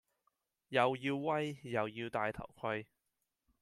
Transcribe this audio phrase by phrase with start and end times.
[0.69, 2.87] 又要威，又要帶頭盔